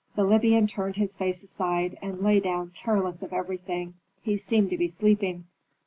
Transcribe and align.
The 0.15 0.23
Libyan 0.23 0.65
turned 0.65 0.95
his 0.95 1.13
face 1.15 1.43
aside, 1.43 1.95
and 2.01 2.23
lay 2.23 2.39
down 2.39 2.71
careless 2.73 3.21
of 3.21 3.33
everything; 3.33 3.93
he 4.23 4.35
seemed 4.35 4.71
to 4.71 4.77
be 4.79 4.87
sleeping. 4.87 5.43